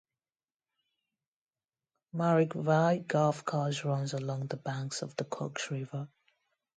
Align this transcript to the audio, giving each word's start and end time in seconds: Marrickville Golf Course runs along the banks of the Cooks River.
Marrickville 2.15 3.05
Golf 3.07 3.45
Course 3.45 3.85
runs 3.85 4.13
along 4.13 4.47
the 4.47 4.57
banks 4.57 5.03
of 5.03 5.15
the 5.17 5.25
Cooks 5.25 5.69
River. 5.69 6.09